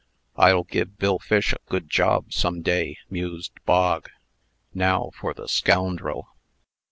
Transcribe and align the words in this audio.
"I'll 0.35 0.63
give 0.63 0.97
Bill 0.97 1.19
Fish 1.19 1.53
a 1.53 1.57
good 1.67 1.87
job, 1.87 2.33
some 2.33 2.63
day," 2.63 2.97
mused 3.11 3.51
Bog. 3.67 4.09
"Now 4.73 5.11
for 5.15 5.31
the 5.35 5.47
scoundrel." 5.47 6.27